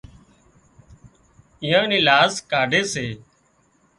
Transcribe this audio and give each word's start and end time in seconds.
اويئان 1.61 1.85
نِِي 1.89 1.99
لاز 2.07 2.33
ڪاڍي 2.51 2.81
سي 2.93 3.07